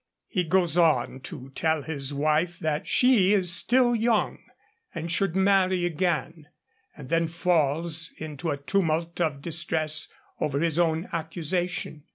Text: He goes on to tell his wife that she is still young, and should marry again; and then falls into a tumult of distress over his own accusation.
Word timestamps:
He 0.27 0.43
goes 0.45 0.79
on 0.79 1.19
to 1.19 1.51
tell 1.53 1.83
his 1.83 2.11
wife 2.11 2.57
that 2.57 2.87
she 2.87 3.33
is 3.35 3.53
still 3.53 3.95
young, 3.95 4.39
and 4.95 5.11
should 5.11 5.35
marry 5.35 5.85
again; 5.85 6.47
and 6.97 7.07
then 7.09 7.27
falls 7.27 8.11
into 8.17 8.49
a 8.49 8.57
tumult 8.57 9.21
of 9.21 9.43
distress 9.43 10.07
over 10.39 10.59
his 10.59 10.79
own 10.79 11.07
accusation. 11.13 12.05